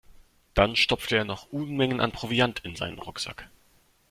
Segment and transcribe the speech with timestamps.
[0.55, 3.47] Dann stopfte er noch Unmengen an Proviant in seinen Rucksack.